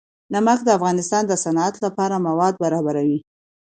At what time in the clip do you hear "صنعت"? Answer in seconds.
1.43-1.75